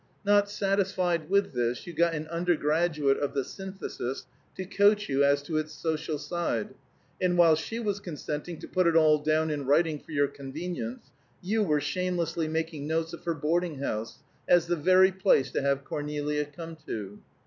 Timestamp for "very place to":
14.75-15.61